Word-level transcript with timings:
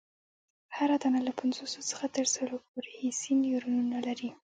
هره 0.75 0.95
دانه 1.01 1.19
له 1.27 1.31
پنځوسو 1.39 1.79
څخه 1.89 2.05
تر 2.15 2.25
سلو 2.35 2.55
پوري 2.65 2.93
حسي 3.01 3.31
نیورونونه 3.43 3.97
لري. 4.07 4.29